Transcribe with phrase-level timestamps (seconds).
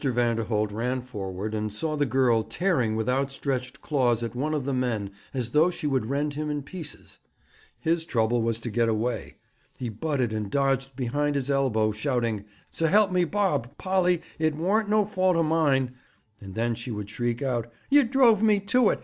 [0.03, 4.73] Vanderholt ran forward, and saw the girl tearing with outstretched claws at one of the
[4.73, 7.19] men as though she would rend him in pieces.
[7.79, 9.35] His trouble was to get away.
[9.77, 15.05] He butted and dodged behind his elbow, shouting: 'S'elp me Bob, Polly, it worn't no
[15.05, 15.93] fault o' mine'!
[16.39, 18.99] And then she would shriek out: 'Yer drove me to it!